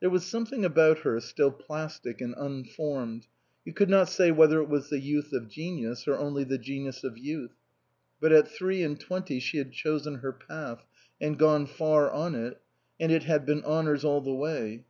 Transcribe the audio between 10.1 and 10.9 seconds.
her path,